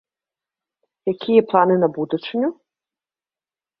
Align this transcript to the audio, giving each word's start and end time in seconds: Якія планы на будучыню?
Якія 1.13 1.41
планы 1.53 1.75
на 1.85 1.91
будучыню? 2.01 2.49